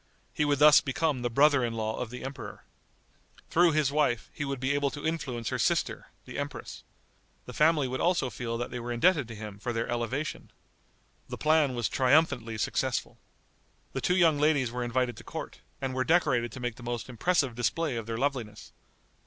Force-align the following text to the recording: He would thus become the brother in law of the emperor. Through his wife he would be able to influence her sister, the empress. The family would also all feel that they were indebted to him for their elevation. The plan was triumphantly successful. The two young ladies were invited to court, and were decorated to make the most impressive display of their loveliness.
He 0.33 0.45
would 0.45 0.57
thus 0.57 0.81
become 0.81 1.21
the 1.21 1.29
brother 1.29 1.63
in 1.63 1.73
law 1.75 1.99
of 1.99 2.09
the 2.09 2.23
emperor. 2.23 2.63
Through 3.51 3.73
his 3.73 3.91
wife 3.91 4.31
he 4.33 4.43
would 4.43 4.59
be 4.59 4.73
able 4.73 4.89
to 4.89 5.05
influence 5.05 5.49
her 5.49 5.59
sister, 5.59 6.07
the 6.25 6.39
empress. 6.39 6.83
The 7.45 7.53
family 7.53 7.87
would 7.87 8.01
also 8.01 8.25
all 8.25 8.29
feel 8.31 8.57
that 8.57 8.71
they 8.71 8.79
were 8.79 8.91
indebted 8.91 9.27
to 9.27 9.35
him 9.35 9.59
for 9.59 9.71
their 9.73 9.87
elevation. 9.87 10.49
The 11.29 11.37
plan 11.37 11.75
was 11.75 11.87
triumphantly 11.87 12.57
successful. 12.57 13.19
The 13.93 14.01
two 14.01 14.15
young 14.17 14.39
ladies 14.39 14.71
were 14.71 14.83
invited 14.83 15.17
to 15.17 15.23
court, 15.23 15.61
and 15.79 15.93
were 15.93 16.03
decorated 16.03 16.51
to 16.53 16.59
make 16.59 16.77
the 16.77 16.81
most 16.81 17.07
impressive 17.07 17.53
display 17.53 17.95
of 17.95 18.07
their 18.07 18.17
loveliness. 18.17 18.73